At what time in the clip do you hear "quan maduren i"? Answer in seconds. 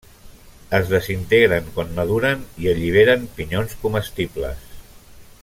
1.75-2.71